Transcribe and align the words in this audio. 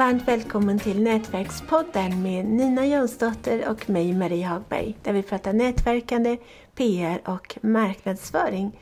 Varmt 0.00 0.28
välkommen 0.28 0.78
till 0.78 1.02
Nätverkspodden 1.02 2.22
med 2.22 2.44
Nina 2.44 2.86
Jonsdotter 2.86 3.68
och 3.68 3.90
mig 3.90 4.12
Marie 4.12 4.46
Hagberg 4.46 4.96
där 5.02 5.12
vi 5.12 5.22
pratar 5.22 5.52
nätverkande, 5.52 6.36
PR 6.74 7.20
och 7.24 7.58
marknadsföring. 7.60 8.80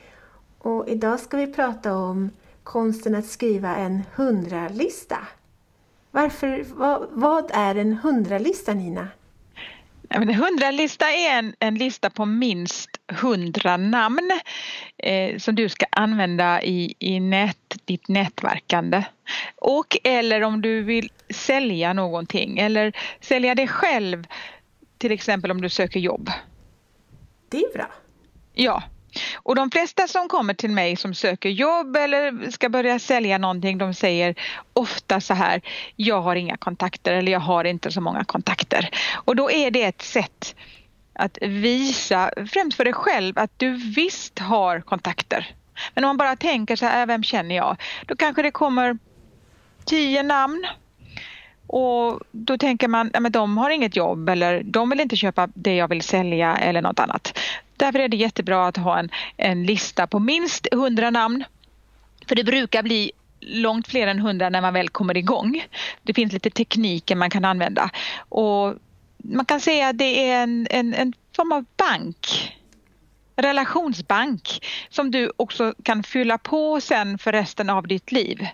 Och 0.59 0.89
idag 0.89 1.21
ska 1.21 1.37
vi 1.37 1.47
prata 1.47 1.97
om 1.97 2.31
konsten 2.63 3.15
att 3.15 3.27
skriva 3.27 3.77
en 3.77 4.03
hundralista. 4.15 5.19
Varför, 6.11 6.65
vad, 6.75 7.07
vad 7.11 7.51
är 7.55 7.75
en 7.75 7.93
hundralista 7.93 8.75
Nina? 8.75 9.09
En 10.09 10.35
hundralista 10.35 11.11
är 11.11 11.39
en, 11.39 11.55
en 11.59 11.75
lista 11.75 12.11
på 12.11 12.25
minst 12.25 12.91
hundra 13.09 13.77
namn 13.77 14.41
eh, 14.97 15.39
som 15.39 15.55
du 15.55 15.69
ska 15.69 15.87
använda 15.91 16.63
i, 16.63 16.95
i 16.99 17.21
nät, 17.21 17.77
ditt 17.85 18.09
nätverkande. 18.09 19.05
Och 19.57 19.97
eller 20.05 20.43
om 20.43 20.63
du 20.63 20.83
vill 20.83 21.11
sälja 21.31 21.93
någonting 21.93 22.59
eller 22.59 22.93
sälja 23.21 23.55
dig 23.55 23.69
själv 23.69 24.27
till 24.99 25.13
exempel 25.13 25.51
om 25.51 25.61
du 25.61 25.69
söker 25.69 26.01
jobb. 26.01 26.31
Det 27.49 27.59
är 27.59 27.73
bra. 27.73 27.91
Ja, 28.55 28.83
och 29.35 29.55
de 29.55 29.71
flesta 29.71 30.09
som 30.09 30.29
kommer 30.29 30.55
till 30.55 30.71
mig 30.71 30.97
som 30.97 31.15
söker 31.15 31.49
jobb 31.49 31.97
eller 31.97 32.51
ska 32.51 32.69
börja 32.69 32.99
sälja 32.99 33.39
någonting 33.39 33.79
de 33.79 33.95
säger 33.95 34.35
ofta 34.73 35.21
så 35.21 35.35
här 35.35 35.61
jag 35.97 36.21
har 36.21 36.37
inga 36.37 36.57
kontakter 36.57 37.15
eller 37.15 37.33
jag 37.33 37.41
har 37.41 37.65
inte 37.65 37.91
så 37.91 38.01
många 38.01 38.25
kontakter. 38.25 38.91
Och 39.15 39.37
då 39.37 39.51
är 39.51 39.71
det 39.71 39.83
ett 39.83 40.03
sätt 40.03 40.55
att 41.19 41.39
visa, 41.41 42.31
främst 42.53 42.77
för 42.77 42.85
dig 42.85 42.93
själv, 42.93 43.39
att 43.39 43.51
du 43.57 43.71
visst 43.73 44.39
har 44.39 44.81
kontakter. 44.81 45.55
Men 45.95 46.05
om 46.05 46.09
man 46.09 46.17
bara 46.17 46.37
tänker 46.37 46.77
så 46.77 46.87
här, 46.87 47.01
äh, 47.01 47.07
vem 47.07 47.23
känner 47.23 47.57
jag? 47.57 47.77
Då 48.07 48.17
kanske 48.17 48.43
det 48.43 48.51
kommer 48.51 48.99
tio 49.85 50.23
namn 50.23 50.67
och 51.67 52.21
då 52.31 52.59
tänker 52.59 52.89
man, 52.89 53.11
ja, 53.15 53.21
men 53.21 53.33
de 53.33 53.59
har 53.59 53.71
inget 53.71 53.97
jobb 53.97 54.29
eller 54.29 54.63
de 54.63 54.91
vill 54.91 55.01
inte 55.01 55.17
köpa 55.17 55.49
det 55.55 55.77
jag 55.77 55.89
vill 55.89 56.03
sälja 56.03 56.57
eller 56.57 56.83
något 56.83 56.99
annat. 56.99 57.39
Därför 57.77 57.99
är 57.99 58.09
det 58.09 58.17
jättebra 58.17 58.67
att 58.67 58.77
ha 58.77 58.99
en, 58.99 59.11
en 59.37 59.67
lista 59.67 60.07
på 60.07 60.19
minst 60.19 60.67
100 60.73 61.11
namn. 61.11 61.45
För 62.29 62.35
det 62.35 62.45
brukar 62.45 62.83
bli 62.83 63.13
långt 63.41 63.89
fler 63.89 64.07
än 64.07 64.19
100 64.19 64.51
när 64.51 64.61
man 64.61 64.75
väl 64.75 64.89
kommer 64.89 65.17
igång. 65.17 65.65
Det 66.03 66.15
finns 66.15 66.33
lite 66.33 66.51
tekniker 66.51 67.17
man 67.17 67.31
kan 67.31 67.45
använda. 67.45 67.91
Och 68.29 68.75
man 69.19 69.45
kan 69.45 69.61
säga 69.61 69.89
att 69.89 69.99
det 69.99 70.31
är 70.31 70.43
en, 70.43 70.67
en, 70.71 70.95
en 70.95 71.13
form 71.37 71.53
av 71.53 71.65
bank 71.77 72.55
relationsbank 73.39 74.67
som 74.89 75.11
du 75.11 75.33
också 75.37 75.75
kan 75.83 76.03
fylla 76.03 76.39
på 76.39 76.81
sen 76.81 77.19
för 77.19 77.33
resten 77.33 77.71
av 77.71 77.87
ditt 77.87 78.13
liv. 78.13 78.47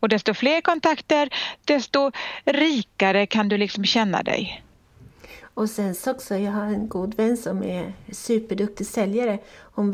Och 0.00 0.08
desto 0.08 0.34
fler 0.34 0.60
kontakter, 0.60 1.28
desto 1.64 2.10
rikare 2.44 3.26
kan 3.26 3.48
du 3.48 3.58
liksom 3.58 3.84
känna 3.84 4.22
dig. 4.22 4.64
Och 5.54 5.70
sen 5.70 5.94
så 5.94 6.10
också, 6.10 6.36
jag 6.36 6.52
har 6.52 6.64
en 6.66 6.88
god 6.88 7.14
vän 7.14 7.36
som 7.36 7.62
är 7.62 7.92
superduktig 8.12 8.86
säljare. 8.86 9.38
Hon 9.60 9.90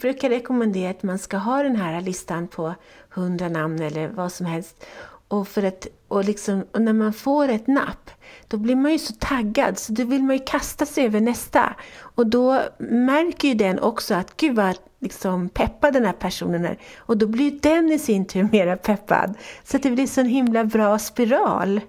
brukar 0.00 0.28
rekommendera 0.28 0.90
att 0.90 1.02
man 1.02 1.18
ska 1.18 1.36
ha 1.36 1.62
den 1.62 1.76
här 1.76 2.00
listan 2.00 2.48
på 2.48 2.74
hundra 3.08 3.48
namn 3.48 3.82
eller 3.82 4.08
vad 4.08 4.32
som 4.32 4.46
helst. 4.46 4.86
Och, 5.28 5.48
för 5.48 5.62
ett, 5.62 5.86
och, 6.08 6.24
liksom, 6.24 6.64
och 6.72 6.82
när 6.82 6.92
man 6.92 7.12
får 7.12 7.48
ett 7.48 7.66
napp, 7.66 8.10
då 8.48 8.56
blir 8.56 8.76
man 8.76 8.92
ju 8.92 8.98
så 8.98 9.12
taggad 9.18 9.78
så 9.78 9.92
då 9.92 10.04
vill 10.04 10.22
man 10.22 10.36
ju 10.36 10.42
kasta 10.46 10.86
sig 10.86 11.04
över 11.04 11.20
nästa. 11.20 11.74
Och 11.98 12.26
då 12.26 12.62
märker 12.78 13.48
ju 13.48 13.54
den 13.54 13.78
också 13.78 14.14
att 14.14 14.36
gud 14.36 14.56
vad 14.56 14.76
liksom 15.00 15.48
peppad 15.48 15.92
den 15.92 16.04
här 16.04 16.12
personen 16.12 16.64
är. 16.64 16.78
Och 16.96 17.16
då 17.16 17.26
blir 17.26 17.50
den 17.62 17.92
i 17.92 17.98
sin 17.98 18.24
tur 18.26 18.48
mera 18.52 18.76
peppad. 18.76 19.34
Så 19.64 19.76
att 19.76 19.82
det 19.82 19.90
blir 19.90 20.06
så 20.06 20.20
en 20.20 20.26
himla 20.26 20.64
bra 20.64 20.98
spiral. 20.98 21.80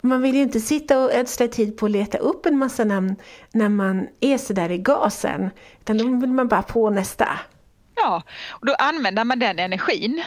Man 0.00 0.22
vill 0.22 0.34
ju 0.34 0.42
inte 0.42 0.60
sitta 0.60 1.04
och 1.04 1.14
ödsla 1.14 1.48
tid 1.48 1.76
på 1.76 1.86
att 1.86 1.92
leta 1.92 2.18
upp 2.18 2.46
en 2.46 2.58
massa 2.58 2.84
namn 2.84 3.16
när 3.52 3.68
man 3.68 4.06
är 4.20 4.38
sådär 4.38 4.70
i 4.70 4.78
gasen. 4.78 5.50
Utan 5.80 5.98
då 5.98 6.04
vill 6.04 6.32
man 6.32 6.48
bara 6.48 6.62
på 6.62 6.90
nästa. 6.90 7.28
Ja, 7.96 8.22
och 8.48 8.66
då 8.66 8.74
använder 8.74 9.24
man 9.24 9.38
den 9.38 9.58
energin. 9.58 10.22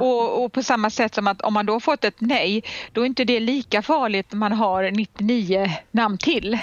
Och, 0.00 0.44
och, 0.44 0.52
på 0.52 0.62
samma 0.62 0.90
sätt 0.90 1.14
som 1.14 1.26
att 1.26 1.42
om 1.42 1.54
man 1.54 1.66
då 1.66 1.80
fått 1.80 2.04
ett 2.04 2.14
nej, 2.18 2.64
då 2.92 3.00
är 3.00 3.06
inte 3.06 3.24
det 3.24 3.40
lika 3.40 3.82
farligt 3.82 4.32
om 4.32 4.38
man 4.38 4.52
har 4.52 4.90
99 4.90 5.70
namn 5.90 6.18
till. 6.18 6.58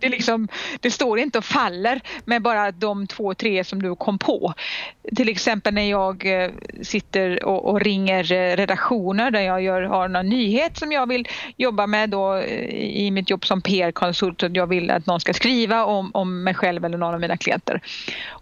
Det, 0.00 0.08
liksom, 0.08 0.48
det 0.80 0.90
står 0.90 1.18
inte 1.18 1.38
och 1.38 1.44
faller 1.44 2.00
med 2.24 2.42
bara 2.42 2.72
de 2.72 3.06
två, 3.06 3.34
tre 3.34 3.64
som 3.64 3.82
du 3.82 3.96
kom 3.96 4.18
på. 4.18 4.54
Till 5.16 5.28
exempel 5.28 5.74
när 5.74 5.90
jag 5.90 6.42
eh, 6.42 6.50
sitter 6.82 7.44
och, 7.44 7.68
och 7.68 7.80
ringer 7.80 8.32
eh, 8.32 8.56
redaktioner 8.56 9.30
där 9.30 9.40
jag 9.40 9.62
gör, 9.62 9.82
har 9.82 10.08
någon 10.08 10.28
nyhet 10.28 10.78
som 10.78 10.92
jag 10.92 11.08
vill 11.08 11.28
jobba 11.56 11.86
med 11.86 12.10
då 12.10 12.36
eh, 12.36 13.06
i 13.06 13.10
mitt 13.10 13.30
jobb 13.30 13.46
som 13.46 13.62
PR-konsult. 13.62 14.42
Jag 14.52 14.66
vill 14.66 14.90
att 14.90 15.06
någon 15.06 15.20
ska 15.20 15.34
skriva 15.34 15.84
om, 15.84 16.10
om 16.14 16.42
mig 16.44 16.54
själv 16.54 16.84
eller 16.84 16.98
någon 16.98 17.14
av 17.14 17.20
mina 17.20 17.36
klienter. 17.36 17.80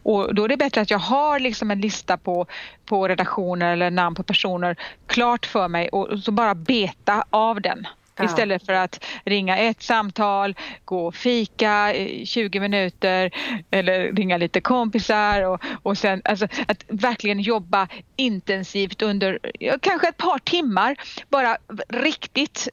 Och 0.03 0.35
då 0.35 0.45
är 0.45 0.49
det 0.49 0.57
bättre 0.57 0.81
att 0.81 0.91
jag 0.91 0.99
har 0.99 1.28
liksom 1.37 1.71
en 1.71 1.81
lista 1.81 2.17
på, 2.17 2.47
på 2.85 3.09
redaktioner 3.09 3.73
eller 3.73 3.91
namn 3.91 4.17
på 4.17 4.23
personer 4.23 4.77
klart 5.07 5.47
för 5.47 5.69
mig 5.69 5.89
och 5.89 6.19
så 6.19 6.33
bara 6.33 6.55
beta 6.55 7.25
av 7.31 7.61
den. 7.61 7.87
Ja. 8.19 8.25
Istället 8.25 8.67
för 8.67 8.73
att 8.73 9.05
ringa 9.25 9.59
ett 9.59 9.83
samtal, 9.83 10.55
gå 10.85 11.07
och 11.07 11.15
fika 11.15 11.95
20 12.25 12.61
minuter 12.61 13.31
eller 13.71 14.13
ringa 14.13 14.37
lite 14.37 14.61
kompisar 14.61 15.43
och, 15.43 15.63
och 15.83 15.99
sen 15.99 16.23
alltså, 16.25 16.49
att 16.69 16.85
verkligen 16.89 17.41
jobba 17.41 17.89
intensivt 18.17 19.03
under 19.03 19.39
kanske 19.81 20.09
ett 20.09 20.17
par 20.17 20.39
timmar. 20.39 20.97
Bara 21.29 21.59
riktigt 21.89 22.69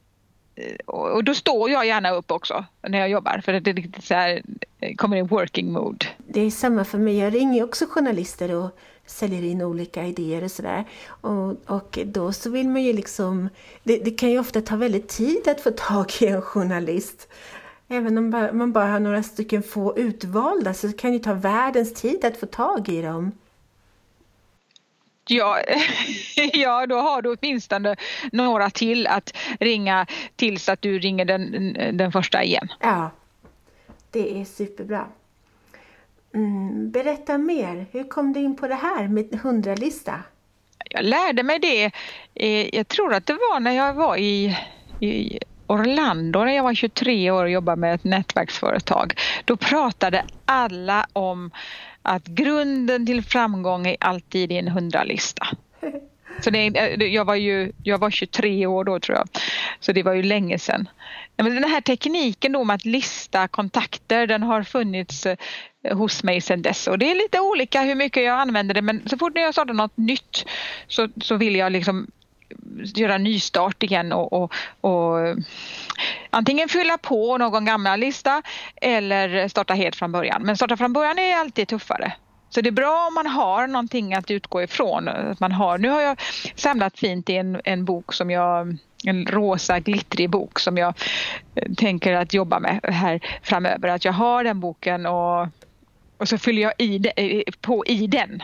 Eh, 0.56 0.76
och 0.86 1.24
då 1.24 1.34
står 1.34 1.70
jag 1.70 1.86
gärna 1.86 2.10
upp 2.10 2.30
också 2.30 2.64
när 2.88 2.98
jag 2.98 3.08
jobbar 3.08 3.40
för 3.44 3.54
att 3.54 3.64
det 3.64 3.70
är 3.70 3.74
riktigt 3.74 4.04
så 4.04 4.14
här, 4.14 4.42
eh, 4.80 4.94
kommer 4.94 5.16
i 5.16 5.22
working 5.22 5.72
mode. 5.72 6.06
Det 6.16 6.40
är 6.40 6.50
samma 6.50 6.84
för 6.84 6.98
mig. 6.98 7.18
Jag 7.18 7.34
ringer 7.34 7.64
också 7.64 7.86
journalister 7.88 8.54
och 8.54 8.78
säljer 9.06 9.42
in 9.42 9.62
olika 9.62 10.04
idéer 10.04 10.44
och 10.44 10.50
sådär. 10.50 10.84
Och, 11.08 11.56
och 11.66 11.98
då 12.04 12.32
så 12.32 12.50
vill 12.50 12.68
man 12.68 12.82
ju 12.82 12.92
liksom... 12.92 13.48
Det, 13.82 13.98
det, 13.98 14.10
kan 14.10 14.30
ju 14.30 14.38
ofta 14.38 14.60
ta 14.60 14.76
väldigt 14.76 15.08
tid 15.08 15.48
att 15.48 15.60
få 15.60 15.70
tag 15.70 16.12
i 16.20 16.26
en 16.26 16.42
journalist. 16.42 17.28
Även 17.88 18.18
om 18.18 18.30
man 18.52 18.72
bara 18.72 18.86
har 18.86 19.00
några 19.00 19.22
stycken 19.22 19.62
få 19.62 19.98
utvalda 19.98 20.74
så 20.74 20.92
kan 20.92 21.12
det 21.12 21.18
ta 21.18 21.32
världens 21.34 21.94
tid 21.94 22.24
att 22.24 22.36
få 22.36 22.46
tag 22.46 22.88
i 22.88 23.02
dem. 23.02 23.32
Ja, 25.28 25.60
ja, 26.52 26.86
då 26.86 26.96
har 26.96 27.22
du 27.22 27.36
åtminstone 27.36 27.96
några 28.32 28.70
till 28.70 29.06
att 29.06 29.36
ringa 29.60 30.06
tills 30.36 30.68
att 30.68 30.82
du 30.82 30.98
ringer 30.98 31.24
den, 31.24 31.72
den 31.96 32.12
första 32.12 32.44
igen. 32.44 32.68
Ja, 32.80 33.10
det 34.10 34.40
är 34.40 34.44
superbra. 34.44 35.06
Mm, 36.34 36.90
berätta 36.90 37.38
mer, 37.38 37.86
hur 37.92 38.04
kom 38.04 38.32
du 38.32 38.40
in 38.40 38.56
på 38.56 38.68
det 38.68 38.74
här 38.74 39.08
med 39.08 39.40
hundralista? 39.42 40.14
Jag 40.90 41.04
lärde 41.04 41.42
mig 41.42 41.58
det, 41.58 41.90
eh, 42.34 42.74
jag 42.76 42.88
tror 42.88 43.14
att 43.14 43.26
det 43.26 43.32
var 43.32 43.60
när 43.60 43.72
jag 43.72 43.94
var 43.94 44.16
i, 44.16 44.58
i 45.00 45.38
Orlando 45.66 46.44
när 46.44 46.52
jag 46.52 46.62
var 46.62 46.74
23 46.74 47.30
år 47.30 47.44
och 47.44 47.50
jobbade 47.50 47.80
med 47.80 47.94
ett 47.94 48.04
nätverksföretag. 48.04 49.14
Då 49.44 49.56
pratade 49.56 50.24
alla 50.44 51.06
om 51.12 51.50
att 52.06 52.26
grunden 52.26 53.06
till 53.06 53.22
framgång 53.22 53.86
är 53.86 53.96
alltid 54.00 54.52
en 54.52 54.68
hundralista. 54.68 55.46
Så 56.40 56.50
det, 56.50 56.64
jag, 56.98 57.24
var 57.24 57.34
ju, 57.34 57.72
jag 57.82 57.98
var 57.98 58.10
23 58.10 58.66
år 58.66 58.84
då 58.84 59.00
tror 59.00 59.18
jag, 59.18 59.28
så 59.80 59.92
det 59.92 60.02
var 60.02 60.12
ju 60.12 60.22
länge 60.22 60.58
sedan. 60.58 60.88
Men 61.36 61.54
den 61.54 61.64
här 61.64 61.80
tekniken 61.80 62.52
då 62.52 62.64
med 62.64 62.74
att 62.74 62.84
lista 62.84 63.48
kontakter 63.48 64.26
den 64.26 64.42
har 64.42 64.62
funnits 64.62 65.26
eh, 65.26 65.36
hos 65.92 66.22
mig 66.22 66.40
sedan 66.40 66.62
dess 66.62 66.86
och 66.86 66.98
det 66.98 67.10
är 67.10 67.14
lite 67.14 67.40
olika 67.40 67.82
hur 67.82 67.94
mycket 67.94 68.22
jag 68.22 68.40
använder 68.40 68.74
det 68.74 68.82
men 68.82 69.08
så 69.08 69.18
fort 69.18 69.32
jag 69.34 69.54
startar 69.54 69.74
något 69.74 69.96
nytt 69.96 70.46
så, 70.86 71.08
så 71.20 71.36
vill 71.36 71.56
jag 71.56 71.72
liksom 71.72 72.10
göra 72.94 73.18
nystart 73.18 73.82
igen 73.82 74.12
och, 74.12 74.32
och, 74.32 74.52
och 74.80 75.36
antingen 76.30 76.68
fylla 76.68 76.98
på 76.98 77.38
någon 77.38 77.64
gammal 77.64 78.00
lista 78.00 78.42
eller 78.76 79.48
starta 79.48 79.74
helt 79.74 79.96
från 79.96 80.12
början. 80.12 80.42
Men 80.42 80.56
starta 80.56 80.76
från 80.76 80.92
början 80.92 81.18
är 81.18 81.36
alltid 81.36 81.68
tuffare. 81.68 82.12
Så 82.50 82.60
det 82.60 82.68
är 82.68 82.72
bra 82.72 83.06
om 83.08 83.14
man 83.14 83.26
har 83.26 83.66
någonting 83.66 84.14
att 84.14 84.30
utgå 84.30 84.62
ifrån. 84.62 85.08
Att 85.08 85.40
man 85.40 85.52
har, 85.52 85.78
nu 85.78 85.88
har 85.88 86.00
jag 86.00 86.20
samlat 86.54 86.98
fint 86.98 87.30
i 87.30 87.36
en, 87.36 87.60
en 87.64 87.84
bok 87.84 88.12
som 88.12 88.30
jag 88.30 88.76
en 89.04 89.26
rosa 89.26 89.80
glittrig 89.80 90.30
bok 90.30 90.58
som 90.58 90.78
jag 90.78 90.94
eh, 91.54 91.72
tänker 91.76 92.12
att 92.12 92.34
jobba 92.34 92.60
med 92.60 92.80
här 92.82 93.20
framöver. 93.42 93.88
Att 93.88 94.04
jag 94.04 94.12
har 94.12 94.44
den 94.44 94.60
boken 94.60 95.06
och, 95.06 95.48
och 96.18 96.28
så 96.28 96.38
fyller 96.38 96.62
jag 96.62 96.72
i 96.78 96.98
de, 96.98 97.44
på 97.60 97.86
i 97.86 98.06
den. 98.06 98.42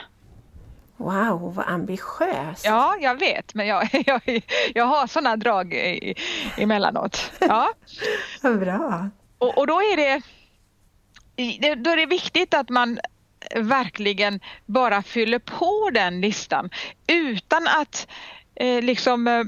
Wow, 1.02 1.54
vad 1.54 1.69
ambitiöst! 1.69 2.64
Ja, 2.64 2.96
jag 3.00 3.19
vet, 3.19 3.54
men 3.54 3.66
jag, 3.66 3.88
jag, 4.06 4.43
jag 4.75 4.84
har 4.84 5.06
sådana 5.06 5.37
drag 5.37 5.75
emellanåt. 6.56 7.32
Ja. 7.40 7.72
vad 8.43 8.60
bra! 8.60 9.10
Och, 9.38 9.58
och 9.58 9.66
då 9.66 9.75
är 9.75 9.96
det 9.96 10.22
då 11.76 11.90
är 11.90 11.96
det 11.96 12.06
viktigt 12.06 12.54
att 12.54 12.69
man 12.69 13.00
verkligen 13.54 14.40
bara 14.66 15.02
fyller 15.02 15.38
på 15.38 15.90
den 15.93 16.20
listan 16.20 16.70
utan 17.06 17.69
att 17.69 18.08
eh, 18.54 18.82
liksom 18.82 19.28
eh, 19.28 19.44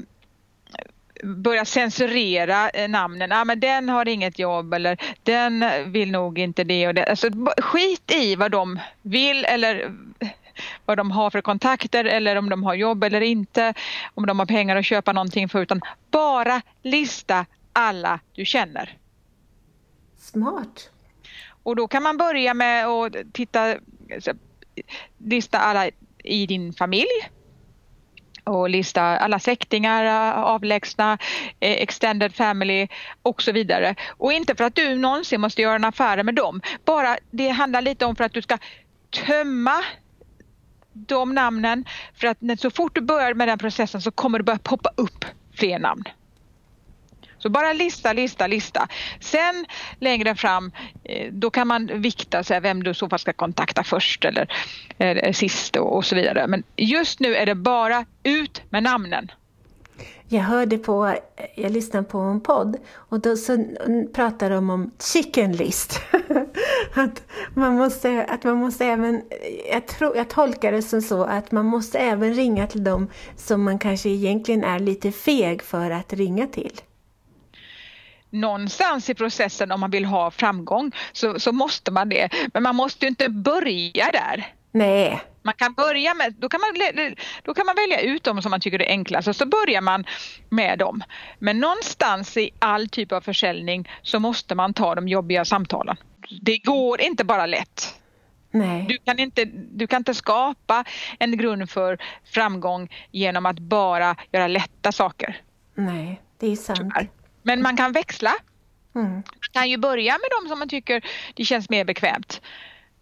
börja 1.23 1.65
censurera 1.65 2.69
eh, 2.69 2.89
namnen. 2.89 3.31
Ah, 3.31 3.45
men 3.45 3.59
den 3.59 3.89
har 3.89 4.07
inget 4.07 4.39
jobb 4.39 4.73
eller 4.73 4.97
den 5.23 5.65
vill 5.91 6.11
nog 6.11 6.39
inte 6.39 6.63
det 6.63 6.87
och 6.87 6.93
det. 6.93 7.05
Alltså, 7.05 7.29
skit 7.57 8.11
i 8.11 8.35
vad 8.35 8.51
de 8.51 8.79
vill 9.01 9.45
eller 9.45 9.91
vad 10.85 10.97
de 10.97 11.11
har 11.11 11.29
för 11.29 11.41
kontakter 11.41 12.05
eller 12.05 12.35
om 12.35 12.49
de 12.49 12.63
har 12.63 12.75
jobb 12.75 13.03
eller 13.03 13.21
inte. 13.21 13.73
Om 14.13 14.25
de 14.25 14.39
har 14.39 14.45
pengar 14.45 14.75
att 14.75 14.85
köpa 14.85 15.13
någonting 15.13 15.49
för 15.49 15.61
utan 15.61 15.81
bara 16.11 16.61
lista 16.83 17.45
alla 17.73 18.19
du 18.33 18.45
känner. 18.45 18.97
Smart. 20.17 20.89
Och 21.63 21.75
då 21.75 21.87
kan 21.87 22.03
man 22.03 22.17
börja 22.17 22.53
med 22.53 22.85
att 22.85 23.15
titta, 23.33 23.75
lista 25.17 25.59
alla 25.59 25.89
i 26.23 26.45
din 26.45 26.73
familj 26.73 27.29
och 28.43 28.69
lista 28.69 29.01
alla 29.01 29.39
släktingar, 29.39 30.33
avlägsna, 30.33 31.17
eh, 31.59 31.71
extended 31.71 32.35
family 32.35 32.87
och 33.21 33.41
så 33.41 33.51
vidare. 33.51 33.95
Och 34.17 34.33
inte 34.33 34.55
för 34.55 34.63
att 34.63 34.75
du 34.75 34.95
någonsin 34.95 35.41
måste 35.41 35.61
göra 35.61 35.75
en 35.75 35.85
affär 35.85 36.23
med 36.23 36.35
dem. 36.35 36.61
Bara 36.85 37.17
det 37.31 37.49
handlar 37.49 37.81
lite 37.81 38.05
om 38.05 38.15
för 38.15 38.23
att 38.23 38.33
du 38.33 38.41
ska 38.41 38.57
tömma 39.09 39.83
de 40.95 41.35
namnen 41.35 41.85
för 42.13 42.27
att 42.27 42.59
så 42.59 42.69
fort 42.69 42.95
du 42.95 43.01
börjar 43.01 43.33
med 43.33 43.47
den 43.47 43.57
processen 43.57 44.01
så 44.01 44.11
kommer 44.11 44.39
det 44.39 44.43
börja 44.43 44.59
poppa 44.59 44.89
upp 44.95 45.25
fler 45.53 45.79
namn. 45.79 46.03
Så 47.37 47.49
bara 47.49 47.73
lista, 47.73 48.13
lista, 48.13 48.47
lista. 48.47 48.87
Sen 49.19 49.65
längre 49.99 50.35
fram 50.35 50.71
eh, 51.03 51.31
då 51.31 51.49
kan 51.49 51.67
man 51.67 52.01
vikta 52.01 52.43
sig 52.43 52.59
vem 52.59 52.83
du 52.83 52.91
i 52.91 52.93
så 52.93 53.09
fall 53.09 53.19
ska 53.19 53.33
kontakta 53.33 53.83
först 53.83 54.25
eller, 54.25 54.47
eller 54.97 55.33
sist 55.33 55.75
och, 55.75 55.95
och 55.95 56.05
så 56.05 56.15
vidare. 56.15 56.47
Men 56.47 56.63
just 56.75 57.19
nu 57.19 57.35
är 57.35 57.45
det 57.45 57.55
bara 57.55 58.05
ut 58.23 58.61
med 58.69 58.83
namnen. 58.83 59.31
Jag 60.27 60.41
hörde 60.41 60.77
på, 60.77 61.15
jag 61.55 61.71
lyssnade 61.71 62.05
på 62.05 62.17
en 62.17 62.41
podd 62.41 62.77
och 62.93 63.19
då 63.19 63.37
så 63.37 63.65
pratade 64.13 64.55
de 64.55 64.69
om 64.69 64.91
chicken 65.13 65.51
list. 65.51 66.01
att, 66.93 67.23
man 67.53 67.75
måste, 67.75 68.23
att 68.23 68.43
man 68.43 68.57
måste 68.57 68.85
även, 68.85 69.21
jag, 69.71 69.87
tror, 69.87 70.17
jag 70.17 70.29
tolkar 70.29 70.71
det 70.71 70.81
som 70.81 71.01
så 71.01 71.23
att 71.23 71.51
man 71.51 71.65
måste 71.65 71.99
även 71.99 72.33
ringa 72.33 72.67
till 72.67 72.83
dem 72.83 73.07
som 73.35 73.63
man 73.63 73.79
kanske 73.79 74.09
egentligen 74.09 74.63
är 74.63 74.79
lite 74.79 75.11
feg 75.11 75.61
för 75.61 75.91
att 75.91 76.13
ringa 76.13 76.47
till 76.47 76.81
någonstans 78.35 79.09
i 79.09 79.13
processen 79.13 79.71
om 79.71 79.79
man 79.79 79.91
vill 79.91 80.05
ha 80.05 80.31
framgång 80.31 80.91
så, 81.13 81.39
så 81.39 81.51
måste 81.51 81.91
man 81.91 82.09
det. 82.09 82.29
Men 82.53 82.63
man 82.63 82.75
måste 82.75 83.05
ju 83.05 83.09
inte 83.09 83.29
börja 83.29 84.11
där. 84.11 84.54
Nej. 84.75 85.21
Man 85.41 85.53
kan 85.53 85.73
börja 85.73 86.13
med, 86.13 86.33
då 86.37 86.49
kan 86.49 86.59
man, 86.61 86.95
då 87.43 87.53
kan 87.53 87.65
man 87.65 87.75
välja 87.75 88.01
ut 88.01 88.23
dem 88.23 88.41
som 88.41 88.51
man 88.51 88.59
tycker 88.59 88.81
är 88.81 88.89
enklast 88.89 89.27
och 89.27 89.35
så 89.35 89.45
börjar 89.45 89.81
man 89.81 90.05
med 90.49 90.79
dem. 90.79 91.03
Men 91.39 91.59
någonstans 91.59 92.37
i 92.37 92.49
all 92.59 92.89
typ 92.89 93.11
av 93.11 93.21
försäljning 93.21 93.89
så 94.01 94.19
måste 94.19 94.55
man 94.55 94.73
ta 94.73 94.95
de 94.95 95.07
jobbiga 95.07 95.45
samtalen. 95.45 95.97
Det 96.41 96.57
går 96.57 97.01
inte 97.01 97.23
bara 97.23 97.45
lätt. 97.45 97.99
Nej. 98.51 98.85
Du, 98.89 98.97
kan 98.97 99.19
inte, 99.19 99.45
du 99.71 99.87
kan 99.87 99.97
inte 99.97 100.13
skapa 100.13 100.83
en 101.19 101.37
grund 101.37 101.69
för 101.69 101.97
framgång 102.25 102.89
genom 103.11 103.45
att 103.45 103.59
bara 103.59 104.15
göra 104.31 104.47
lätta 104.47 104.91
saker. 104.91 105.41
Nej, 105.75 106.21
det 106.39 106.51
är 106.51 106.55
sant. 106.55 106.79
Tyvärr. 106.79 107.09
Men 107.43 107.61
man 107.61 107.77
kan 107.77 107.91
växla. 107.91 108.33
Mm. 108.95 109.11
Man 109.11 109.23
kan 109.51 109.69
ju 109.69 109.77
börja 109.77 110.11
med 110.11 110.29
de 110.41 110.49
som 110.49 110.59
man 110.59 110.69
tycker 110.69 111.05
det 111.33 111.45
känns 111.45 111.69
mer 111.69 111.85
bekvämt 111.85 112.41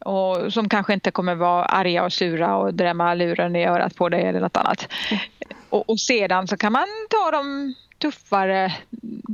och 0.06 0.54
som 0.54 0.70
kanske 0.70 0.94
inte 0.94 1.12
kommer 1.12 1.36
vara 1.36 1.66
arga 1.66 2.04
och 2.04 2.14
sura 2.14 2.56
och 2.56 2.74
drämma 2.74 3.14
luren 3.14 3.56
i 3.56 3.66
örat 3.66 3.96
på 3.96 4.10
dig 4.10 4.24
eller 4.24 4.40
något 4.40 4.58
annat. 4.58 4.88
Mm. 5.12 5.24
Och, 5.70 5.90
och, 5.90 6.00
sedan 6.00 6.48
så 6.48 6.58
kan 6.58 6.72
man 6.72 6.88
ta 7.10 7.32
de 7.32 7.74
tuffare, 7.98 8.74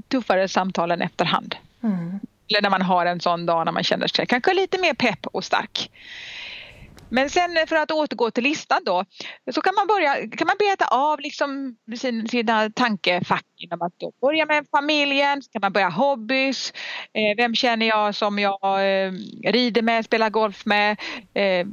tuffare 0.08 0.48
samtalen 0.48 1.02
efterhand. 1.02 1.56
Mm. 1.84 2.20
Eller 2.50 2.62
när 2.62 2.70
man 2.70 2.82
har 2.82 3.06
en 3.06 3.20
sån 3.20 3.46
dag 3.46 3.66
när 3.66 3.72
man 3.72 3.84
känner 3.84 4.08
sig 4.08 4.26
kanske 4.26 4.54
lite 4.54 4.78
mer 4.78 4.94
pepp 4.94 5.28
och 5.28 5.44
stark. 5.44 5.92
Men 7.10 7.30
sen 7.30 7.58
för 7.68 7.76
att 7.76 7.92
återgå 7.92 8.32
till 8.32 8.44
listan 8.44 8.82
då 8.86 9.06
så 9.52 9.62
kan 9.62 9.76
man 9.76 9.88
börja 9.88 10.16
kan 10.16 10.48
man 10.48 10.56
beta 10.60 10.86
av 10.86 11.20
liksom 11.20 11.76
sin, 11.98 12.28
sina 12.28 12.70
tankefack 12.70 13.46
genom 13.58 13.82
att 13.82 13.94
då 13.98 14.12
börja 14.22 14.46
med 14.46 14.66
familjen, 14.72 15.42
så 15.42 15.52
kan 15.52 15.62
man 15.62 15.74
börja 15.74 15.90
hobbys, 15.90 16.74
eh, 17.14 17.38
vem 17.38 17.56
känner 17.56 17.86
jag 17.86 18.16
som 18.16 18.40
jag 18.40 18.64
eh, 18.64 19.12
rider 19.44 19.82
med, 19.82 20.06
spelar 20.06 20.30
golf 20.30 20.66
med, 20.66 20.98
eh, 21.34 21.66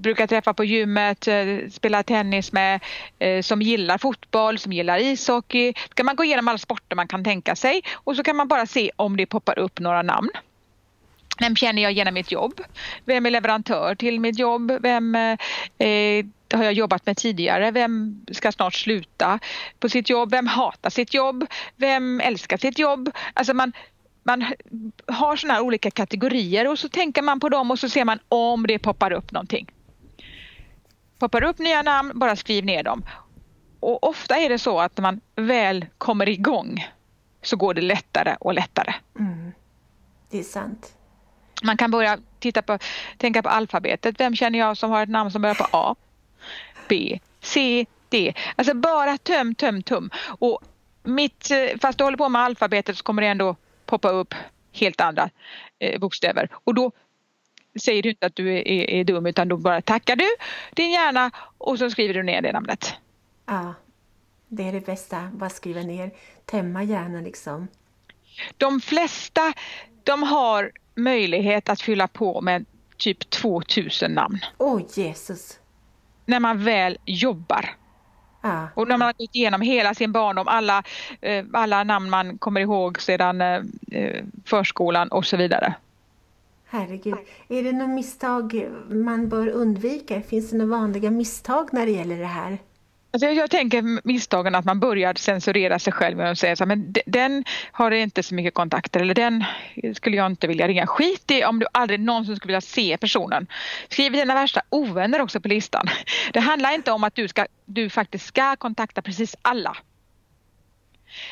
brukar 0.00 0.26
träffa 0.26 0.54
på 0.54 0.64
gymmet, 0.64 1.28
eh, 1.28 1.68
spela 1.70 2.02
tennis 2.02 2.52
med, 2.52 2.80
eh, 3.18 3.42
som 3.42 3.62
gillar 3.62 3.98
fotboll, 3.98 4.58
som 4.58 4.72
gillar 4.72 4.98
ishockey. 4.98 5.72
Så 5.88 5.94
kan 5.94 6.06
man 6.06 6.16
gå 6.16 6.24
igenom 6.24 6.48
alla 6.48 6.58
sporter 6.58 6.96
man 6.96 7.08
kan 7.08 7.24
tänka 7.24 7.56
sig 7.56 7.82
och 7.94 8.16
så 8.16 8.22
kan 8.22 8.36
man 8.36 8.48
bara 8.48 8.66
se 8.66 8.90
om 8.96 9.16
det 9.16 9.26
poppar 9.26 9.58
upp 9.58 9.80
några 9.80 10.02
namn. 10.02 10.30
Vem 11.40 11.56
känner 11.56 11.82
jag 11.82 11.92
genom 11.92 12.14
mitt 12.14 12.32
jobb? 12.32 12.60
Vem 13.04 13.26
är 13.26 13.30
leverantör 13.30 13.94
till 13.94 14.20
mitt 14.20 14.38
jobb? 14.38 14.72
Vem 14.80 15.14
eh, 15.14 15.36
har 16.54 16.64
jag 16.64 16.72
jobbat 16.72 17.06
med 17.06 17.16
tidigare? 17.16 17.70
Vem 17.70 18.24
ska 18.32 18.52
snart 18.52 18.74
sluta 18.74 19.38
på 19.80 19.88
sitt 19.88 20.10
jobb? 20.10 20.30
Vem 20.30 20.46
hatar 20.46 20.90
sitt 20.90 21.14
jobb? 21.14 21.46
Vem 21.76 22.20
älskar 22.20 22.56
sitt 22.56 22.78
jobb? 22.78 23.10
Alltså 23.34 23.54
man, 23.54 23.72
man 24.22 24.44
har 25.06 25.36
sådana 25.36 25.54
här 25.54 25.60
olika 25.60 25.90
kategorier 25.90 26.68
och 26.68 26.78
så 26.78 26.88
tänker 26.88 27.22
man 27.22 27.40
på 27.40 27.48
dem 27.48 27.70
och 27.70 27.78
så 27.78 27.88
ser 27.88 28.04
man 28.04 28.18
om 28.28 28.66
det 28.66 28.78
poppar 28.78 29.12
upp 29.12 29.32
någonting. 29.32 29.70
Poppar 31.18 31.42
upp 31.42 31.58
nya 31.58 31.82
namn, 31.82 32.18
bara 32.18 32.36
skriv 32.36 32.64
ner 32.64 32.82
dem. 32.82 33.04
Och 33.80 34.08
ofta 34.08 34.36
är 34.36 34.48
det 34.48 34.58
så 34.58 34.80
att 34.80 34.96
när 34.96 35.02
man 35.02 35.20
väl 35.36 35.86
kommer 35.98 36.28
igång 36.28 36.88
så 37.42 37.56
går 37.56 37.74
det 37.74 37.80
lättare 37.80 38.36
och 38.40 38.54
lättare. 38.54 38.94
Mm. 39.18 39.52
Det 40.30 40.38
är 40.38 40.42
sant. 40.42 40.97
Man 41.62 41.76
kan 41.76 41.90
börja 41.90 42.18
titta 42.38 42.62
på, 42.62 42.78
tänka 43.16 43.42
på 43.42 43.48
alfabetet. 43.48 44.20
Vem 44.20 44.36
känner 44.36 44.58
jag 44.58 44.76
som 44.76 44.90
har 44.90 45.02
ett 45.02 45.08
namn 45.08 45.30
som 45.30 45.42
börjar 45.42 45.54
på 45.54 45.66
A? 45.70 45.94
B, 46.88 47.20
C, 47.40 47.86
D. 48.08 48.34
Alltså 48.56 48.74
bara 48.74 49.18
töm, 49.18 49.54
töm, 49.54 49.82
töm. 49.82 50.10
Och 50.38 50.60
mitt, 51.02 51.50
eh, 51.50 51.78
fast 51.80 51.98
du 51.98 52.04
håller 52.04 52.16
på 52.16 52.28
med 52.28 52.42
alfabetet 52.42 52.96
så 52.96 53.04
kommer 53.04 53.22
det 53.22 53.28
ändå 53.28 53.56
poppa 53.86 54.08
upp 54.08 54.34
helt 54.72 55.00
andra 55.00 55.30
eh, 55.78 56.00
bokstäver. 56.00 56.48
Och 56.52 56.74
då 56.74 56.92
säger 57.80 58.02
du 58.02 58.10
inte 58.10 58.26
att 58.26 58.36
du 58.36 58.52
är, 58.52 58.68
är, 58.68 58.90
är, 58.90 59.04
dum 59.04 59.26
utan 59.26 59.48
då 59.48 59.56
bara 59.56 59.82
tackar 59.82 60.16
du 60.16 60.28
din 60.74 60.90
hjärna 60.90 61.30
och 61.58 61.78
så 61.78 61.90
skriver 61.90 62.14
du 62.14 62.22
ner 62.22 62.42
det 62.42 62.52
namnet. 62.52 62.94
Ja, 63.46 63.74
det 64.48 64.68
är 64.68 64.72
det 64.72 64.86
bästa. 64.86 65.30
Bara 65.32 65.50
skriva 65.50 65.80
ner, 65.80 66.10
tämma 66.44 66.82
hjärnan 66.82 67.24
liksom. 67.24 67.68
De 68.56 68.80
flesta 68.80 69.52
de 70.04 70.22
har 70.22 70.72
möjlighet 70.98 71.68
att 71.68 71.80
fylla 71.80 72.08
på 72.08 72.40
med 72.40 72.64
typ 72.96 73.30
2000 73.30 74.12
namn. 74.14 74.38
Åh 74.58 74.76
oh, 74.76 74.82
Jesus! 74.94 75.58
När 76.26 76.40
man 76.40 76.64
väl 76.64 76.98
jobbar. 77.04 77.70
Ah. 78.40 78.66
Och 78.74 78.88
när 78.88 78.96
man 78.96 79.06
har 79.06 79.12
gått 79.12 79.34
igenom 79.34 79.60
hela 79.60 79.94
sin 79.94 80.12
barndom, 80.12 80.48
alla, 80.48 80.82
eh, 81.20 81.44
alla 81.52 81.84
namn 81.84 82.10
man 82.10 82.38
kommer 82.38 82.60
ihåg 82.60 83.00
sedan 83.00 83.40
eh, 83.40 83.60
eh, 83.92 84.24
förskolan 84.44 85.08
och 85.08 85.26
så 85.26 85.36
vidare. 85.36 85.74
Herregud. 86.70 87.18
Är 87.48 87.62
det 87.62 87.72
något 87.72 87.90
misstag 87.90 88.68
man 88.88 89.28
bör 89.28 89.48
undvika? 89.48 90.22
Finns 90.22 90.50
det 90.50 90.56
några 90.56 90.78
vanliga 90.78 91.10
misstag 91.10 91.68
när 91.72 91.86
det 91.86 91.92
gäller 91.92 92.18
det 92.18 92.26
här? 92.26 92.58
Alltså 93.10 93.28
jag 93.28 93.50
tänker 93.50 94.00
misstagen 94.04 94.54
att 94.54 94.64
man 94.64 94.80
börjar 94.80 95.14
censurera 95.14 95.78
sig 95.78 95.92
själv 95.92 96.20
och 96.20 96.38
säga 96.38 96.56
så 96.56 96.64
här, 96.64 96.68
men 96.68 96.94
den 97.06 97.44
har 97.72 97.90
inte 97.90 98.22
så 98.22 98.34
mycket 98.34 98.54
kontakter 98.54 99.00
eller 99.00 99.14
den 99.14 99.44
skulle 99.94 100.16
jag 100.16 100.26
inte 100.26 100.46
vilja 100.46 100.68
ringa. 100.68 100.86
Skit 100.86 101.30
i 101.30 101.44
om 101.44 101.58
du 101.58 101.66
aldrig 101.72 102.00
någonsin 102.00 102.36
skulle 102.36 102.50
vilja 102.50 102.60
se 102.60 102.96
personen. 102.96 103.46
Skriv 103.88 104.12
dina 104.12 104.34
värsta 104.34 104.62
ovänner 104.68 105.20
också 105.20 105.40
på 105.40 105.48
listan. 105.48 105.86
Det 106.32 106.40
handlar 106.40 106.74
inte 106.74 106.92
om 106.92 107.04
att 107.04 107.14
du, 107.14 107.28
ska, 107.28 107.46
du 107.64 107.90
faktiskt 107.90 108.26
ska 108.26 108.56
kontakta 108.56 109.02
precis 109.02 109.36
alla. 109.42 109.76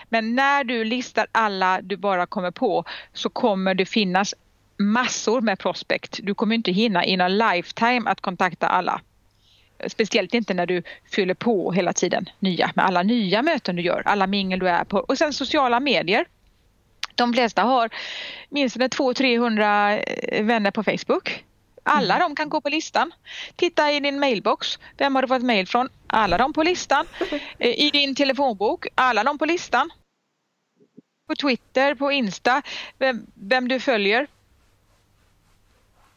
Men 0.09 0.35
när 0.35 0.65
du 0.65 0.85
listar 0.85 1.27
alla 1.33 1.81
du 1.83 1.97
bara 1.97 2.27
kommer 2.27 2.51
på 2.51 2.85
så 3.13 3.29
kommer 3.29 3.75
det 3.75 3.87
finnas 3.87 4.35
massor 4.79 5.41
med 5.41 5.59
prospect. 5.59 6.19
Du 6.23 6.35
kommer 6.35 6.55
inte 6.55 6.73
hinna 6.73 7.05
in 7.05 7.21
a 7.21 7.29
lifetime 7.29 8.11
att 8.11 8.21
kontakta 8.21 8.67
alla. 8.67 9.01
Speciellt 9.87 10.35
inte 10.35 10.55
när 10.55 10.67
du 10.67 10.83
fyller 11.11 11.35
på 11.35 11.73
hela 11.73 11.93
tiden 11.93 12.29
nya 12.39 12.73
med 12.75 12.85
alla 12.85 13.03
nya 13.03 13.43
möten 13.43 13.77
du 13.77 13.83
gör, 13.83 14.03
alla 14.05 14.27
mingel 14.27 14.59
du 14.59 14.69
är 14.69 14.85
på 14.85 14.99
och 14.99 15.19
sen 15.19 15.33
sociala 15.33 15.81
medier. 15.81 16.27
De 17.15 17.33
flesta 17.35 17.63
har 17.63 17.91
minst 18.49 18.77
200-300 18.77 20.05
eh, 20.29 20.45
vänner 20.45 20.71
på 20.71 20.83
Facebook. 20.83 21.45
Alla 21.83 22.15
mm. 22.15 22.29
de 22.29 22.37
kan 22.37 22.49
gå 22.49 22.61
på 22.61 22.69
listan. 22.69 23.13
Titta 23.57 23.93
i 23.93 24.01
din 24.01 24.21
mailbox. 24.21 24.79
Vem 24.97 25.15
har 25.15 25.23
du 25.23 25.29
fått 25.29 25.43
mail 25.43 25.67
från? 25.67 25.89
Alla 26.07 26.39
de 26.39 26.53
på 26.53 26.63
listan. 26.63 27.07
Eh, 27.59 27.81
I 27.81 27.91
din 27.91 28.15
telefonbok. 28.15 28.87
Alla 28.95 29.25
de 29.25 29.39
på 29.39 29.45
listan. 29.45 29.91
På 31.29 31.35
Twitter, 31.35 31.95
på 31.95 32.13
Insta. 32.13 32.63
Vem, 32.99 33.27
vem 33.35 33.69
du 33.69 33.81
följer. 33.81 34.27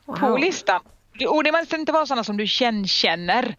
Wow. 0.05 0.15
På 0.15 0.37
listan. 0.37 0.81
Och 1.27 1.43
det 1.43 1.51
måste 1.51 1.75
inte 1.75 1.91
vara 1.91 2.05
sådana 2.05 2.23
som 2.23 2.37
du 2.37 2.47
känner. 2.87 3.55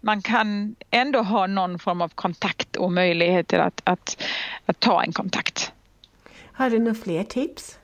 man 0.00 0.22
kan 0.22 0.76
ändå 0.90 1.22
ha 1.22 1.46
någon 1.46 1.78
form 1.78 2.00
av 2.00 2.08
kontakt 2.08 2.76
och 2.76 2.92
möjligheter 2.92 3.58
att, 3.58 3.80
att, 3.84 4.22
att 4.66 4.80
ta 4.80 5.02
en 5.02 5.12
kontakt. 5.12 5.72
Har 6.52 6.70
du 6.70 6.78
några 6.78 6.94
fler 6.94 7.24
tips? 7.24 7.78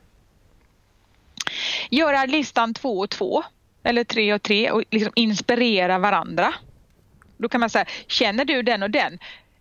Göra 1.90 2.24
listan 2.24 2.74
två 2.74 2.98
och 2.98 3.10
två 3.10 3.42
eller 3.82 4.04
tre 4.04 4.34
och 4.34 4.42
tre 4.42 4.70
och 4.70 4.84
liksom 4.90 5.12
inspirera 5.16 5.98
varandra. 5.98 6.54
Då 7.36 7.48
kan 7.48 7.60
man 7.60 7.70
säga, 7.70 7.84
känner 8.06 8.44
du 8.44 8.62
den 8.62 8.82
och 8.82 8.90
den? 8.90 9.18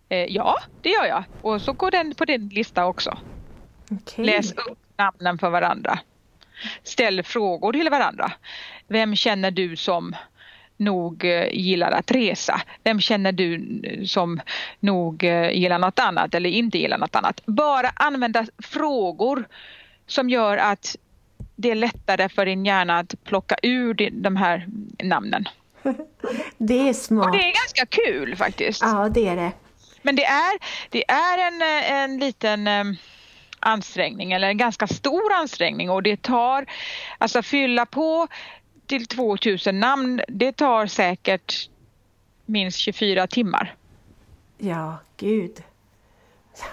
Eh, 0.08 0.26
ja, 0.28 0.58
det 0.82 0.88
gör 0.88 1.04
jag. 1.04 1.24
Och 1.42 1.62
så 1.62 1.72
går 1.72 1.90
den 1.90 2.14
på 2.14 2.24
din 2.24 2.48
lista 2.48 2.86
också. 2.86 3.18
Okay. 3.90 4.24
Läs 4.24 4.52
upp 4.52 4.78
namnen 4.96 5.38
för 5.38 5.50
varandra. 5.50 5.98
Ställ 6.82 7.22
frågor 7.22 7.72
till 7.72 7.90
varandra. 7.90 8.32
Vem 8.92 9.16
känner 9.16 9.50
du 9.50 9.76
som 9.76 10.16
nog 10.76 11.24
eh, 11.24 11.48
gillar 11.52 11.90
att 11.90 12.10
resa? 12.10 12.60
Vem 12.84 13.00
känner 13.00 13.32
du 13.32 13.82
som 14.06 14.40
nog 14.80 15.24
eh, 15.24 15.50
gillar 15.50 15.78
något 15.78 15.98
annat 15.98 16.34
eller 16.34 16.50
inte 16.50 16.78
gillar 16.78 16.98
något 16.98 17.16
annat? 17.16 17.40
Bara 17.46 17.88
använda 17.94 18.46
frågor 18.58 19.44
som 20.06 20.30
gör 20.30 20.56
att 20.56 20.96
det 21.56 21.70
är 21.70 21.74
lättare 21.74 22.28
för 22.28 22.46
din 22.46 22.64
hjärna 22.64 22.98
att 22.98 23.24
plocka 23.24 23.56
ur 23.62 24.10
de 24.10 24.36
här 24.36 24.66
namnen. 25.02 25.48
Det 26.58 26.88
är 26.88 26.92
smart. 26.92 27.26
Och 27.26 27.32
det 27.32 27.38
är 27.38 27.52
ganska 27.52 27.86
kul 27.86 28.36
faktiskt. 28.36 28.82
Ja, 28.82 29.08
det 29.08 29.28
är 29.28 29.36
det. 29.36 29.52
Men 30.02 30.16
det 30.16 30.24
är, 30.24 30.58
det 30.90 31.10
är 31.10 31.38
en, 31.38 31.62
en 32.02 32.18
liten 32.18 32.68
ansträngning 33.60 34.32
eller 34.32 34.48
en 34.48 34.56
ganska 34.56 34.86
stor 34.86 35.32
ansträngning 35.32 35.90
och 35.90 36.02
det 36.02 36.22
tar, 36.22 36.66
alltså 37.18 37.42
fylla 37.42 37.86
på 37.86 38.28
till 38.92 39.06
2000 39.06 39.80
namn, 39.80 40.20
det 40.28 40.52
tar 40.52 40.86
säkert 40.86 41.68
minst 42.46 42.78
24 42.78 43.26
timmar. 43.26 43.74
Ja, 44.58 44.98
gud. 45.16 45.62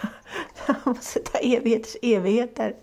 Det 0.68 0.76
måste 0.86 1.20
ta 1.20 1.38
evigheters 1.38 1.96
evigheter. 2.02 2.76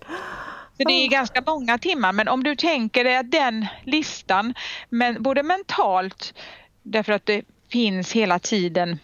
Så 0.77 0.85
det 0.85 0.93
är 0.93 1.09
ganska 1.09 1.43
många 1.47 1.79
timmar 1.79 2.13
men 2.13 2.29
om 2.29 2.45
du 2.45 2.57
tänker 2.57 3.05
dig 3.05 3.17
att 3.17 3.31
den 3.31 3.67
listan, 3.85 4.55
men 4.89 5.23
både 5.23 5.43
mentalt 5.43 6.35
därför 6.83 7.13
att 7.13 7.27
det 7.27 7.45
finns 7.69 8.13
hela 8.13 8.39
tiden 8.39 8.99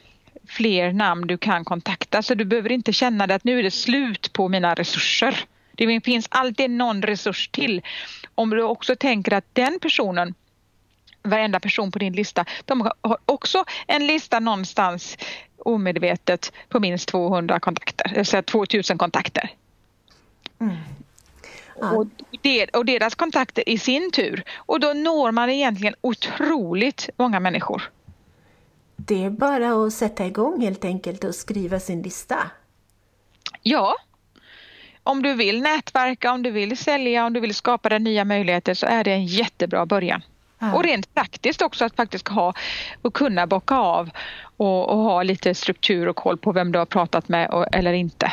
fler 0.48 0.92
namn 0.92 1.26
du 1.26 1.38
kan 1.38 1.64
kontakta 1.64 2.22
så 2.22 2.34
du 2.34 2.44
behöver 2.44 2.72
inte 2.72 2.92
känna 2.92 3.24
att 3.24 3.44
nu 3.44 3.58
är 3.58 3.62
det 3.62 3.70
slut 3.70 4.32
på 4.32 4.48
mina 4.48 4.74
resurser. 4.74 5.44
Det 5.72 6.00
finns 6.04 6.26
alltid 6.30 6.70
någon 6.70 7.02
resurs 7.02 7.48
till. 7.48 7.82
Om 8.34 8.50
du 8.50 8.62
också 8.62 8.96
tänker 8.96 9.32
att 9.32 9.44
den 9.52 9.78
personen 9.80 10.34
varenda 11.22 11.60
person 11.60 11.92
på 11.92 11.98
din 11.98 12.12
lista, 12.12 12.44
de 12.64 12.80
har 12.80 13.18
också 13.26 13.64
en 13.86 14.06
lista 14.06 14.40
någonstans 14.40 15.18
omedvetet 15.58 16.52
på 16.68 16.80
minst 16.80 17.08
200 17.08 17.60
kontakter, 17.60 18.18
alltså 18.18 18.42
2000 18.42 18.98
kontakter. 18.98 19.50
Mm. 20.60 20.76
Och, 21.74 22.06
det, 22.42 22.68
och 22.68 22.84
deras 22.84 23.14
kontakter 23.14 23.68
i 23.68 23.78
sin 23.78 24.10
tur. 24.10 24.44
Och 24.56 24.80
då 24.80 24.92
når 24.92 25.32
man 25.32 25.50
egentligen 25.50 25.94
otroligt 26.00 27.10
många 27.16 27.40
människor. 27.40 27.90
Det 28.96 29.24
är 29.24 29.30
bara 29.30 29.86
att 29.86 29.92
sätta 29.92 30.26
igång 30.26 30.60
helt 30.60 30.84
enkelt 30.84 31.24
och 31.24 31.34
skriva 31.34 31.80
sin 31.80 32.02
lista. 32.02 32.50
Ja. 33.62 33.96
Om 35.04 35.22
du 35.22 35.34
vill 35.34 35.62
nätverka, 35.62 36.32
om 36.32 36.42
du 36.42 36.50
vill 36.50 36.76
sälja, 36.76 37.26
om 37.26 37.32
du 37.32 37.40
vill 37.40 37.54
skapa 37.54 37.88
dig 37.88 37.98
nya 37.98 38.24
möjligheter 38.24 38.74
så 38.74 38.86
är 38.86 39.04
det 39.04 39.12
en 39.12 39.26
jättebra 39.26 39.86
början. 39.86 40.22
Ja. 40.58 40.74
Och 40.74 40.84
rent 40.84 41.14
praktiskt 41.14 41.62
också 41.62 41.84
att 41.84 41.96
faktiskt 41.96 42.28
ha 42.28 42.54
och 43.02 43.14
kunna 43.14 43.46
bocka 43.46 43.76
av 43.76 44.10
och, 44.56 44.88
och, 44.88 44.98
ha 44.98 45.22
lite 45.22 45.54
struktur 45.54 46.08
och 46.08 46.16
koll 46.16 46.38
på 46.38 46.52
vem 46.52 46.72
du 46.72 46.78
har 46.78 46.86
pratat 46.86 47.28
med 47.28 47.50
och, 47.50 47.66
eller 47.74 47.92
inte. 47.92 48.32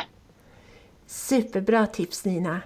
Superbra 1.06 1.86
tips 1.86 2.24
Nina! 2.24 2.60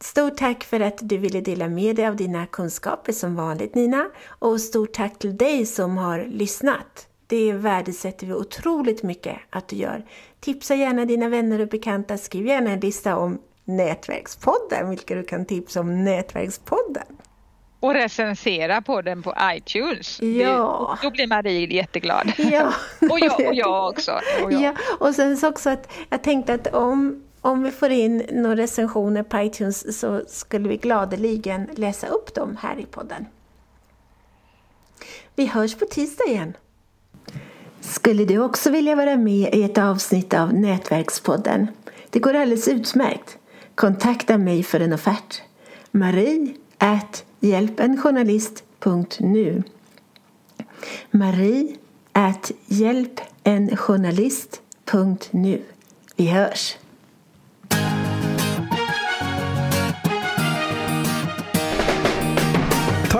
Stort 0.00 0.36
tack 0.36 0.64
för 0.64 0.80
att 0.80 0.98
du 1.02 1.16
ville 1.18 1.40
dela 1.40 1.68
med 1.68 1.96
dig 1.96 2.06
av 2.06 2.16
dina 2.16 2.46
kunskaper 2.46 3.12
som 3.12 3.36
vanligt 3.36 3.74
Nina 3.74 4.10
och 4.26 4.60
stort 4.60 4.92
tack 4.92 5.18
till 5.18 5.36
dig 5.36 5.66
som 5.66 5.96
har 5.96 6.24
lyssnat. 6.24 7.08
Det 7.34 7.52
värdesätter 7.52 8.26
vi 8.26 8.32
otroligt 8.32 9.02
mycket 9.02 9.36
att 9.50 9.68
du 9.68 9.76
gör. 9.76 10.04
Tipsa 10.40 10.74
gärna 10.74 11.04
dina 11.04 11.28
vänner 11.28 11.60
och 11.60 11.68
bekanta. 11.68 12.18
Skriv 12.18 12.46
gärna 12.46 12.70
en 12.70 12.80
lista 12.80 13.16
om 13.16 13.38
Nätverkspodden, 13.64 14.90
vilka 14.90 15.14
du 15.14 15.22
kan 15.22 15.44
tipsa 15.44 15.80
om 15.80 16.04
Nätverkspodden. 16.04 17.06
Och 17.80 17.94
recensera 17.94 18.82
podden 18.82 19.22
på 19.22 19.34
iTunes. 19.42 20.22
Ja. 20.22 20.98
Det, 21.02 21.06
då 21.06 21.10
blir 21.10 21.26
Marie 21.26 21.74
jätteglad. 21.74 22.32
Ja. 22.38 22.72
och, 23.10 23.20
jag, 23.20 23.48
och 23.48 23.54
jag 23.54 23.88
också. 23.90 24.12
Och 24.44 24.52
jag. 24.52 24.62
Ja, 24.62 24.74
och 24.98 25.14
sen 25.14 25.36
så 25.36 25.48
också 25.48 25.70
att 25.70 25.92
jag 26.10 26.22
tänkte 26.22 26.54
att 26.54 26.74
om 26.74 27.24
om 27.40 27.62
vi 27.62 27.70
får 27.70 27.90
in 27.90 28.26
några 28.32 28.56
recensioner 28.56 29.22
på 29.22 29.40
iTunes 29.40 30.00
så 30.00 30.22
skulle 30.26 30.68
vi 30.68 30.76
gladeligen 30.76 31.68
läsa 31.74 32.06
upp 32.06 32.34
dem 32.34 32.56
här 32.60 32.78
i 32.78 32.86
podden. 32.86 33.26
Vi 35.34 35.46
hörs 35.46 35.74
på 35.74 35.84
tisdag 35.84 36.24
igen. 36.24 36.56
Skulle 37.92 38.24
du 38.24 38.38
också 38.38 38.70
vilja 38.70 38.96
vara 38.96 39.16
med 39.16 39.54
i 39.54 39.62
ett 39.62 39.78
avsnitt 39.78 40.34
av 40.34 40.54
Nätverkspodden? 40.54 41.66
Det 42.10 42.18
går 42.18 42.34
alldeles 42.34 42.68
utmärkt. 42.68 43.38
Kontakta 43.74 44.38
mig 44.38 44.62
för 44.62 44.80
en 44.80 44.92
offert. 44.92 45.42
Marie 45.90 46.54
at 46.78 47.24
hjälpenjournalist.nu 47.40 49.62
Marie 51.10 51.76
at 52.12 52.50
hjälpenjournalist.nu 52.66 55.62
Vi 56.16 56.26
hörs! 56.26 56.76